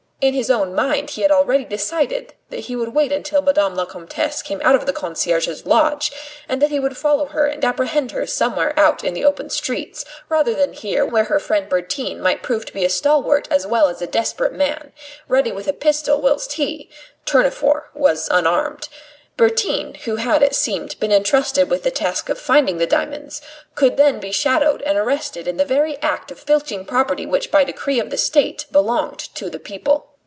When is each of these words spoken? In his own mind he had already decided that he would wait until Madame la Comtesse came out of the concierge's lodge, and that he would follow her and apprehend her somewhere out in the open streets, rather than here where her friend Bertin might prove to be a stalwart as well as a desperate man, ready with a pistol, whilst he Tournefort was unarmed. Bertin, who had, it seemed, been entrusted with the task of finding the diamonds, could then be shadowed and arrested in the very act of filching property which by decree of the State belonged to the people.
In 0.23 0.35
his 0.35 0.51
own 0.51 0.75
mind 0.75 1.09
he 1.09 1.23
had 1.23 1.31
already 1.31 1.63
decided 1.65 2.35
that 2.51 2.59
he 2.65 2.75
would 2.75 2.93
wait 2.93 3.11
until 3.11 3.41
Madame 3.41 3.73
la 3.73 3.85
Comtesse 3.85 4.43
came 4.43 4.61
out 4.63 4.75
of 4.75 4.85
the 4.85 4.93
concierge's 4.93 5.65
lodge, 5.65 6.11
and 6.47 6.61
that 6.61 6.69
he 6.69 6.79
would 6.79 6.95
follow 6.95 7.25
her 7.25 7.47
and 7.47 7.65
apprehend 7.65 8.11
her 8.11 8.27
somewhere 8.27 8.79
out 8.79 9.03
in 9.03 9.15
the 9.15 9.25
open 9.25 9.49
streets, 9.49 10.05
rather 10.29 10.53
than 10.53 10.73
here 10.73 11.03
where 11.03 11.23
her 11.23 11.39
friend 11.39 11.67
Bertin 11.67 12.21
might 12.21 12.43
prove 12.43 12.65
to 12.65 12.73
be 12.73 12.85
a 12.85 12.89
stalwart 12.91 13.47
as 13.49 13.65
well 13.65 13.87
as 13.89 13.99
a 13.99 14.05
desperate 14.05 14.53
man, 14.53 14.91
ready 15.27 15.51
with 15.51 15.67
a 15.67 15.73
pistol, 15.73 16.21
whilst 16.21 16.53
he 16.53 16.87
Tournefort 17.25 17.85
was 17.95 18.27
unarmed. 18.29 18.89
Bertin, 19.37 19.95
who 20.03 20.17
had, 20.17 20.43
it 20.43 20.53
seemed, 20.53 20.99
been 20.99 21.11
entrusted 21.11 21.67
with 21.67 21.81
the 21.81 21.89
task 21.89 22.29
of 22.29 22.37
finding 22.39 22.77
the 22.77 22.85
diamonds, 22.85 23.41
could 23.73 23.97
then 23.97 24.19
be 24.19 24.31
shadowed 24.31 24.83
and 24.83 24.99
arrested 24.99 25.47
in 25.47 25.57
the 25.57 25.65
very 25.65 25.97
act 25.97 26.29
of 26.29 26.39
filching 26.39 26.85
property 26.85 27.25
which 27.25 27.49
by 27.49 27.63
decree 27.63 27.99
of 27.99 28.11
the 28.11 28.19
State 28.19 28.67
belonged 28.71 29.17
to 29.17 29.49
the 29.49 29.57
people. 29.57 30.09